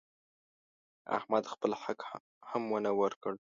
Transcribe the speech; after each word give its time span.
احمد 1.17 1.43
خپل 1.53 1.71
حق 1.83 2.01
هم 2.49 2.63
ونه 2.73 2.91
ورکړ. 3.01 3.33